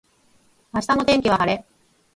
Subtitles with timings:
[0.73, 1.63] 明日の天気は晴れ。